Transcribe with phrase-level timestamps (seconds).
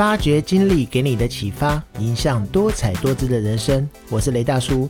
[0.00, 3.86] 发掘经历给你的启发，影响多彩多姿的人生。
[4.08, 4.88] 我是雷大叔。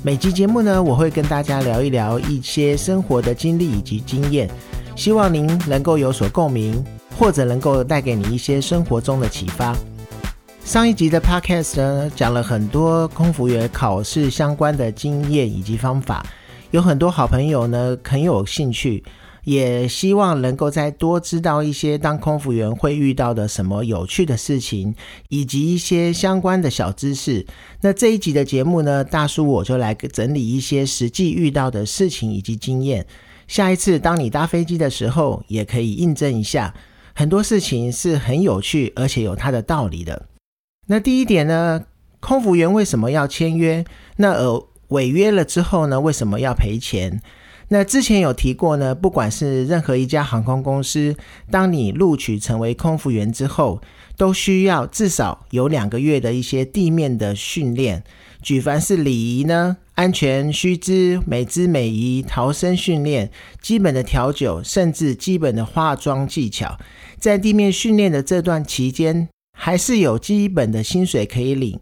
[0.00, 4.48] 每集节目呢，我会跟大家聊一聊一些生活的经历以及经验，
[4.94, 6.84] 希望您能够有所共鸣，
[7.18, 9.76] 或者能够带给你一些生活中的启发。
[10.64, 16.24] 上一集的 podcast 呢，讲了很多空服员考试相关的经验以及方法，
[16.70, 19.02] 有很多好朋友呢很有兴趣。
[19.44, 24.94] 也希望能够再多知道一些当空服员会遇到的什么有趣的事情，
[25.28, 27.46] 以及一些相关的小知识。
[27.82, 33.06] 那这一集的节目呢，大叔我就来整理一些实际遇到的事情以及经验。
[33.46, 36.74] 下一次当你搭飞机的时候，也可以印证一下，
[37.14, 40.26] 很多事情是很有趣，而且有它的道理的。
[40.86, 41.84] 那第一点呢，
[42.20, 43.84] 空服员为什么要签约？
[44.16, 47.20] 那呃，违约了之后呢，为什么要赔钱？
[47.68, 51.16] 那之前有提过呢，不管是任何一家航空公司，
[51.50, 53.80] 当你录取成为空服员之后，
[54.16, 58.04] 都需要至少有两个月的一些地面的训练。
[58.42, 63.30] 举凡是礼仪呢、安全须知、美姿美仪、逃生训练、
[63.62, 66.78] 基本的调酒，甚至基本的化妆技巧，
[67.18, 71.80] 在地面训练的这段期间，还是有基本的薪水可以领。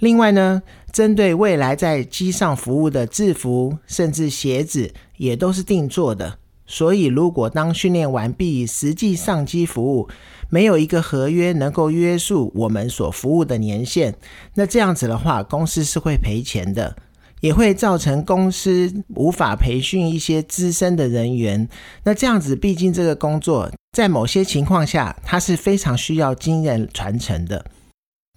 [0.00, 6.38] 另外呢，针对未来在机上服务的制服，甚至鞋子，也都是定做的。
[6.66, 10.08] 所以，如果当训练完毕，实际上机服务，
[10.48, 14.14] 没有一个合约能够约束我们所服务的年限，
[14.54, 16.96] 那这样子的话，公司是会赔钱的，
[17.40, 21.68] 也会造成公司无法培训一些资深的人员。
[22.04, 27.66] 那这样子，毕竟这个工作在某些情况下，它是非常需要经验传承的。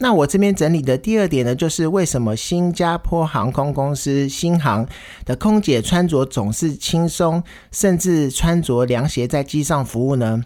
[0.04, 4.86] 那我这边整理的第二点呢，就是为什么新加坡航空公司新航
[5.24, 7.42] 的空姐穿着总是轻松，
[7.72, 10.44] 甚至穿着凉鞋在机上服务呢？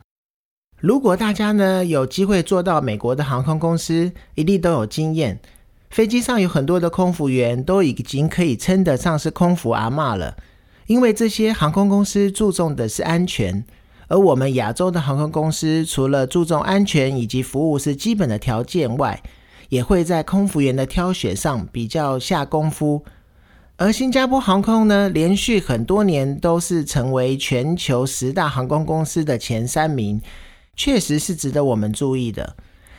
[0.80, 5.40] 如果大家呢有机会坐到美国的航空公司，一定都有经验。
[5.90, 10.38] 飞机上有很多的空服员都已经可以称得上是空服阿嬷了，
[10.86, 13.66] 因为这些航空公司注重的是安全。
[14.08, 19.22] 而我们亚洲的航空公司，除了注重安全以及服务是基本的条件外，
[19.70, 23.04] 也会在空服员的挑选上比较下功夫。
[23.78, 30.20] 而新加坡航空呢，连续很多年都是成为全球十大航空公司的前三名，
[30.76, 32.56] 确实是值得我们注意的。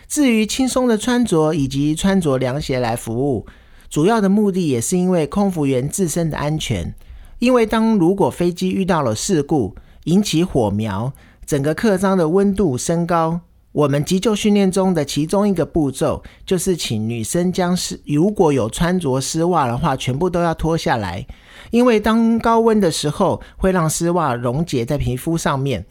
[0.07, 3.47] 至于轻松的穿着以及穿着凉鞋来服务，
[3.91, 6.95] 主要的目的也是因为空服员自身的安全。
[7.41, 9.75] 因为当如果飞机遇到了事故，
[10.05, 11.13] 引起火苗，
[11.45, 13.41] 整个客舱的温度升高。
[13.79, 21.25] 我们急救训练中的其中一个步骤，就是请女生将丝如果有穿着丝袜的话，全部都要脱下来，
[21.71, 25.87] 因为当高温的时候，会让丝袜溶解在皮肤上面，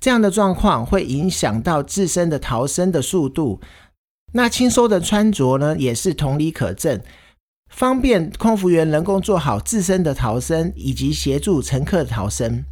[0.00, 3.60] 这样的状况会影响到自身的逃生的速度。
[4.32, 7.00] 那轻松的穿着呢，也是同理可证，
[7.68, 12.64] 方便空服员能够做好自身的逃生，以及协助乘客逃生。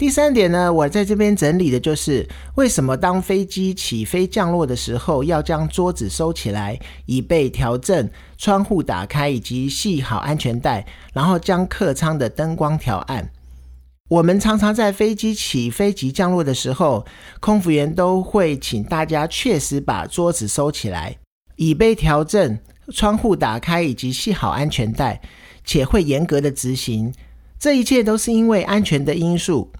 [0.00, 8.08] 第三点呢，我在这边整理的就是为什么当飞机起飞降落的时候要将桌子收起来，以备调整
[8.38, 13.30] 窗户打开以及系好安全带，然后将客舱的灯光调暗。
[14.08, 17.04] 我们常常在飞机起飞及降落的时候，
[17.38, 21.14] 空服员都会请大家确实把桌子收起来，
[21.56, 22.58] 以备调整
[22.94, 25.20] 窗户打开以及系好安全带，
[25.62, 27.12] 且会严格的执行。
[27.58, 29.70] 这一切都是因为安全的因素。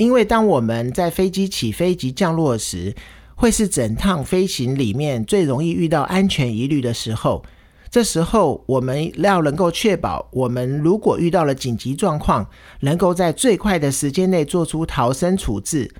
[0.00, 2.94] 因为当我们在飞机起飞及降落时，
[3.34, 7.44] 会是整趟飞行里面最容易遇到安全疑虑的时候。
[7.90, 12.48] 这时候，我们要能够确保，我们如果遇到了紧急状况，
[12.80, 15.92] 能够在最快的时间内做出逃生处置。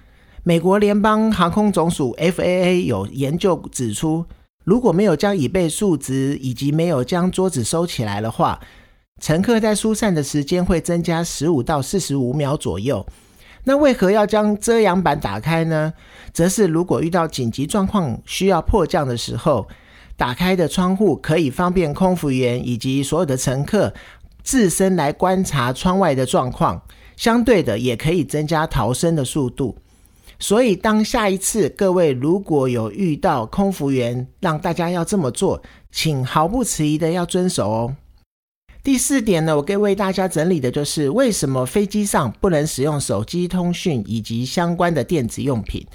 [0.44, 4.24] 美国联邦航空总署 （FAA） 有研究指出，
[4.64, 8.58] 如果没有将椅背竖直，以及没有将桌子收起来的话，
[9.20, 13.04] 乘客在疏散的时间会增加十五到四十五秒左右。
[13.64, 15.92] 那为何要将遮阳板打开呢？
[16.32, 19.68] 则是如果遇到紧急状况需要迫降的时候，
[20.16, 23.92] 打开的窗户可以方便空服员以及所有的乘客
[24.42, 26.80] 自身来观察窗外的状况，
[27.16, 29.76] 相对的也可以增加逃生的速度。
[30.38, 37.96] 所以，当下一次各位如果有遇到空服员让大家要这么做，请毫不迟疑的要遵守哦。
[38.82, 45.86] 第四点呢，我可以为大家整理的就是为什么飞机上不能使用手机通讯以及相关的电子用品。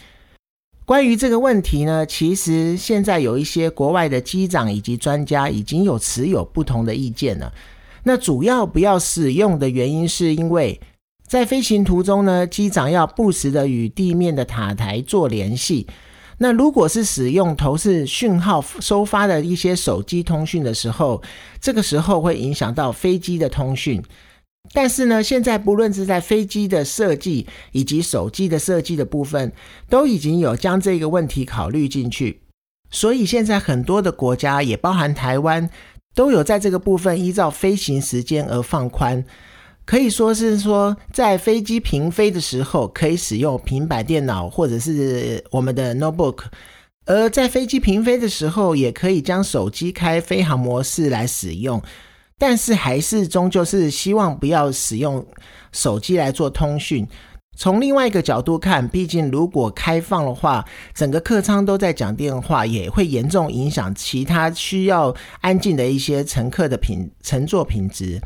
[0.86, 7.52] 关于这个问题呢，其实现在有一些国外的机长以及专家已经有持有不同的意见了。
[8.04, 10.80] 那主要不要使用的原因，是因为
[11.28, 15.88] 在飞行途中呢，机长要不时的与地面的塔台做联系。
[16.38, 21.22] 那如果是使用头是讯号收发的一些手机通讯的时候，
[21.62, 24.04] 这个时候会影响到飞机的通讯。
[24.74, 29.54] 但是呢，现在不论是在飞机的设计以及手机的设计的部分，
[29.90, 32.42] 都已经有将这个问题考虑进去。
[32.90, 35.70] 所以现在很多的国家，也包含台湾，
[36.16, 39.24] 都有在这个部分依照飞行时间而放宽。
[39.86, 46.44] 可以说是说，在飞机平飞的时候，可以使用平板电脑或者是我们的 notebook；
[47.06, 51.82] 而在飞机平飞的时候，也可以将手机开飞行模式来使用。
[52.38, 55.26] 但是还是终究是希望不要使用
[55.72, 57.08] 手机来做通讯。
[57.56, 68.22] 从另外一个角度看，毕竟如果开放的话，整个客舱都在讲电话，也会严重影响其他需要安静的一些乘客的品乘坐品质。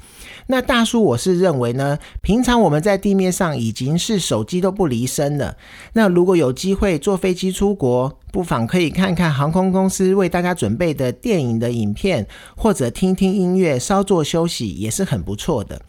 [0.47, 5.55] 那大叔，我是认为呢，平常我们在地面上已经是手机都不离身了。
[5.93, 15.79] 那如果有机会坐飞机出国，不妨可以看看航空公司为大家准备的电影的影片，或者听听音乐，稍作休息，也是很不错的。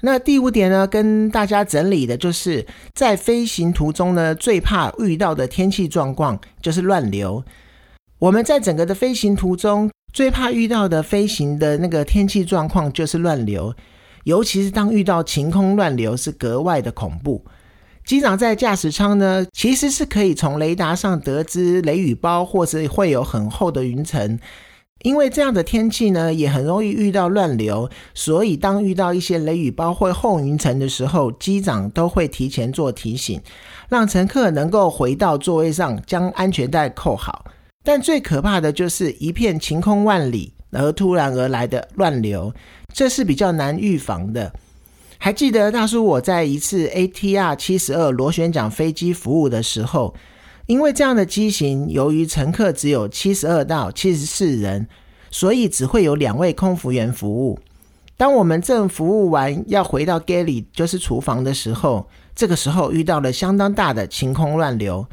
[0.00, 2.64] 那第五点呢，跟大家整理的就是
[2.94, 7.42] 在飞行途中呢，最怕遇到的天气状况就是乱流。
[8.18, 13.74] 我们在整个的飞行途中，最怕遇到的飞行的那个天气状况就是乱流，
[14.24, 17.44] 尤其是当遇到晴空乱流，是格外的恐怖。
[18.04, 24.38] 机长在驾驶舱呢，其实是可以从雷达上得知雷雨包，或是会有很厚的云层。
[25.02, 33.40] 因为这样的天气呢，也很容易遇到乱流，所以当遇到一些雷雨包或厚云层的时候，机长都会提前做提醒，
[33.88, 37.44] 让乘客能够回到座位上，将安全带扣好。
[37.84, 42.52] 但最可怕的就是一片晴空万里而突然而来的乱流，
[42.92, 44.52] 这是比较难预防的。
[45.18, 50.12] 还记得大叔我在一次 ATR 七十二螺旋桨飞机服务的时候。
[50.68, 54.86] 因为这样的机型，由于乘客只有七十二到七十四人，
[55.30, 57.58] 所以只会有两位空服员服务。
[58.18, 65.06] 当我们正服务完要回到 galley，就是厨房的时候，这个时候遇到了相当大的晴空乱流，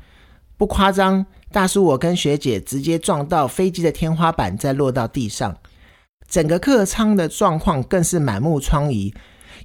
[0.58, 5.56] 不夸张，大叔我跟学姐直接撞到飞机的天花板，再落到地上，
[6.28, 9.14] 整个客舱的状况更是满目疮痍。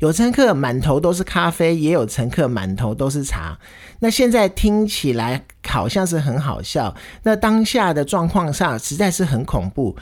[0.01, 3.59] 有乘客满头都是咖啡，也有乘客满头都是茶。
[4.01, 9.95] 那现在听起来好像是很好笑，那当下的状况上实在是很恐怖。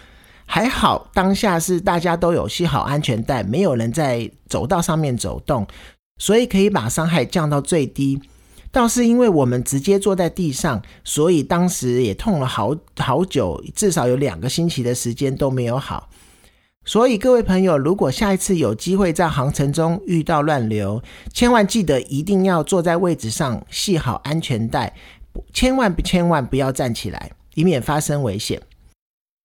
[0.46, 5.66] 还好当下是大家都有系好安全带，没有人在走道上面走动，
[6.18, 8.22] 所以可以把伤害降到最低。
[8.70, 16.08] 倒是因为我们直接坐在地上，所以当时也痛了好好久，至少有两个星期的时间都没有好。
[16.88, 21.02] 所以各位朋友，如果下一次有机会在航程中遇到乱流，
[21.34, 24.94] 千万记得一定要坐在位置上系好安全带，
[25.52, 28.62] 千万千万不要站起来，以免发生危险。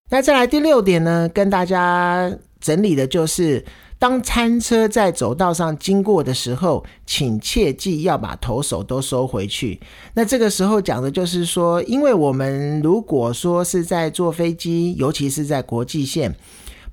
[0.09, 2.31] 那再来第六点呢，跟大家
[2.61, 3.65] 整理的就是，
[3.99, 9.81] 当餐车在走道上经过的时候，请切记要把头手都收回去。
[10.13, 16.33] 那这个时候讲的就是说，因为我们如果说是在坐飞机，尤其是在国际线。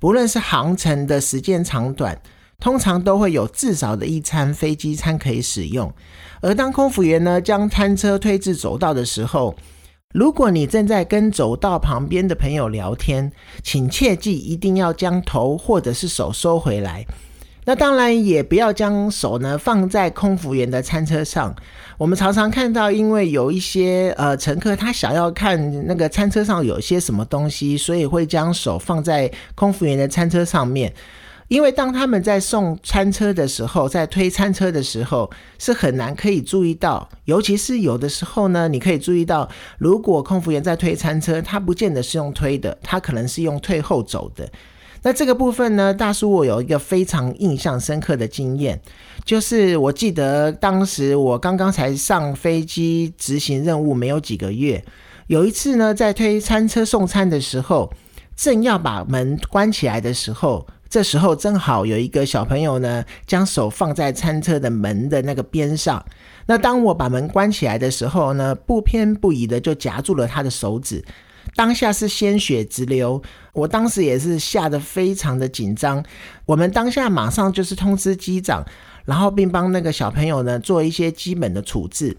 [0.01, 2.19] 不论是航程的时间长短，
[2.59, 5.93] 通常都会有至少的一餐飞机餐可以使用。
[6.41, 9.55] 而当空服员呢将餐车推至走道的时候，
[10.11, 13.31] 如果你正在跟走道旁边的朋友聊天，
[13.61, 17.05] 请切记一定要将头或者是手收回来。
[17.65, 21.55] 那当然也不要将手呢放在空服员的餐车上。
[21.97, 30.91] 我们常常看到，因为有一些呃乘客他想要看那个餐车上有些什么东西，所以会将手放在空服员的餐车上面。
[31.47, 37.07] 因为当他们在送餐车的时候，在推餐车的时候，是很难可以注意到。
[37.25, 44.49] 尤其是有的时候呢，你可以注意到，如果空服员在推餐车，他不见得是用推的，他可能是用退后走的。
[45.03, 48.79] 那这个部分呢，大叔我有一个非常印象深刻的经验，
[49.25, 54.83] 就是我记得当时我刚刚才上飞机执行任务没有几个月，
[55.25, 57.91] 有一次呢，在推餐车送餐的时候，
[58.35, 66.05] 正要把门关起来的时候，这时候正好有一个小朋友呢，将手放在餐车的门的那个边上，
[66.45, 71.03] 那当我把门关起来的时候呢，不偏不倚的就夹住了他的手指。
[71.55, 73.21] 当下是鲜血直流，
[73.53, 76.03] 我当时也是吓得非常的紧张。
[76.45, 78.65] 我们当下马上就是通知机长，
[79.05, 82.17] 然后并帮那个小朋友呢做一些基本的处置。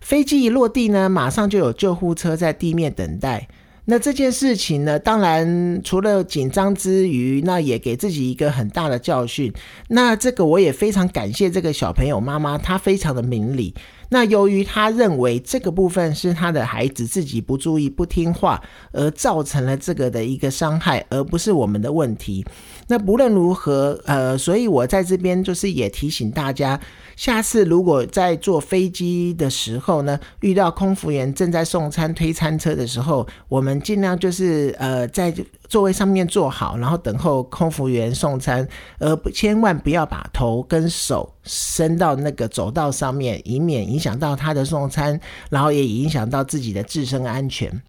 [0.00, 3.48] 飞机一落地呢，马上就有救护车在地面等待。
[3.88, 9.52] 那这件事情呢，当然除了紧张之余，那也给自己一个很大的教训。
[9.88, 13.74] 那这个我也非常感谢这个小朋友妈妈，她非常的明理。
[14.08, 22.44] 那由于他认为这个部分是他的孩子自己不注意、不听话而造成了这个的一个伤害，而不是我们的问题。
[22.88, 26.80] 那不论如何，呃，所以我在这边就是也提醒大家，
[27.16, 35.34] 下次如果在坐飞机的时候呢，遇到空服员正在送餐推餐车的时候，我们尽量就是呃在
[35.68, 38.66] 座位上面坐好，然后等候空服员送餐，
[38.98, 45.20] 而不千万不要把头跟手伸到那个走道上面，以免影响到他的送餐，
[45.50, 47.82] 然后也影响到自己的自身安全。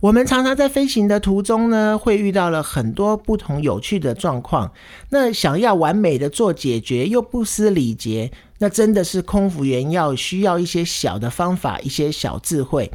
[0.00, 4.70] 我们常常在飞行的途中呢，会遇到了很多不同有趣的状况。
[5.10, 12.92] 那想要完美的做解决，又不失礼节，那真的是空服员要需要一些小的方法，一些小智慧。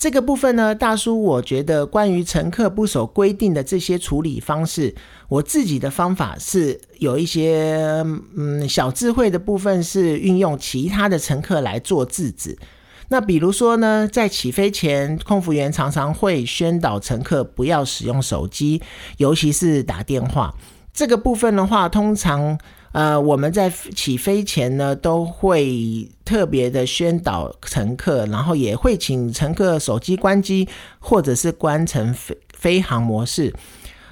[0.00, 4.94] 这个部分呢，大叔，我觉得关于乘客不守规定的这些处理方式，
[5.28, 8.02] 我自己的方法是有一些
[8.34, 12.58] 嗯小智慧的部分，是运用其他的乘客来做制止。
[13.08, 18.80] 那比如说呢，在起飞前，空服员常常会宣导乘客不要使用手机，
[19.18, 20.54] 尤其是打电话。
[20.94, 22.58] 这个部分的话，通常
[22.92, 30.68] 呃我们在起飞前呢，都会特别的宣导乘客，然后也会请乘客手机关机，
[30.98, 33.54] 或者是关成飞飞行模式。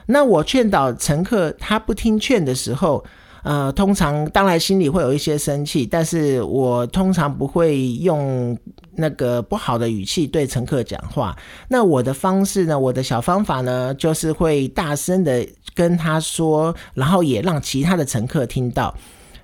[0.06, 3.04] 那我劝导乘客，他不听劝的时候。
[3.44, 8.54] 呃，通常当然心里会有一些生气，但是我通常不会用
[8.99, 11.37] 那个不好的语气对乘客讲话。
[11.69, 18.95] 那我的方式呢，我的小方法呢，就是会大声的跟他说，然后也让其他的乘客听到。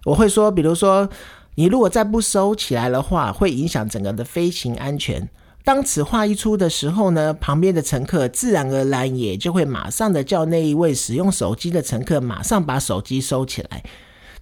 [0.05, 1.09] 我会说，比如说，
[1.55, 5.29] 你如果再不收起来的话，会影响整个的飞行安全。
[5.65, 13.83] 当此话一出的时候呢，旁边的乘客自然而然也就会马上的叫那一位使用手机的乘客马上把手机收起来。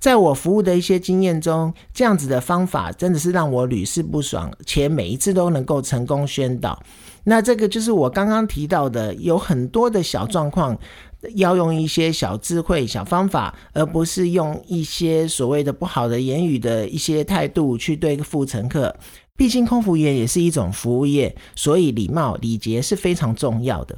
[0.02, 6.82] 在我服务的一些经验中，这样子的方法真的是让我屡试不爽，且每一次都能够成功宣导。
[7.22, 10.76] 那这个就是我刚刚提到的，有很多的小状况，
[11.36, 18.96] 要用一些小智慧、小方法，而不是用一些所谓的不好的言语的一些态度去对付乘客。
[19.36, 23.96] 毕竟空服员也是一种服务业，所以礼貌礼节是非常重要的。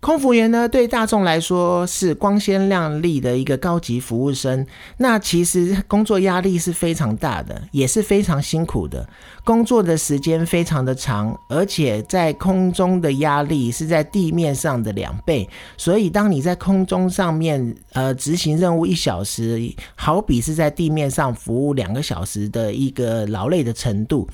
[0.00, 4.66] 空服员呢，对大众来说是光鲜亮丽的一个高级服务生。
[4.98, 9.08] 那其实工作压力是非常大的，也是非常辛苦的。
[9.44, 15.48] 工作的时间非常的长，而且在空中的压力是在地面上的两倍。
[15.78, 19.58] 所以，当你在空中上面呃执行任务一小时，
[19.94, 24.28] 好比是在地面上服务两个小时的一个劳累的程度。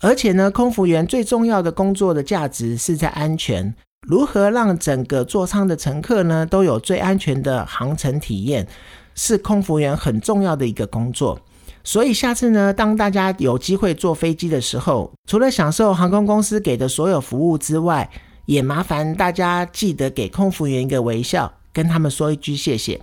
[0.00, 3.74] 而且呢，空服员最重要的工作的价值是在安全。
[4.08, 8.66] 如何让整个座舱的乘客呢都有最安全的航程体验，
[9.14, 11.38] 是空服员很重要的一个工作。
[11.84, 18.10] 所以下次呢，当大家有机会坐飞机的时候，除了享受航空公司给的所有服务之外，
[18.46, 23.00] 也麻烦大家记得给空服员一个微笑，跟他们说一句谢谢。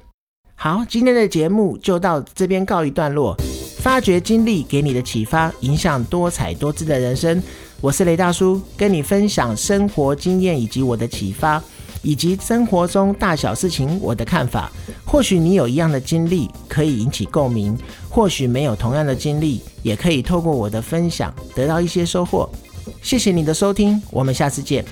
[0.55, 3.35] 好，今天的节目就到这边告一段落。
[3.79, 7.41] 发掘经历给你的启发，影响多彩多姿的人生。
[7.79, 11.61] 我是雷大叔，跟你分享生活经验以及我的启发，
[12.01, 14.71] 以及生活中大小事情我的看法。
[15.05, 17.77] 或许你有一样的经历，可以引起共鸣；
[18.09, 22.49] 或许没有同样的经历，也可以透过我的分享得到一些收获。
[23.03, 24.83] 谢谢你的收听，我们下次见。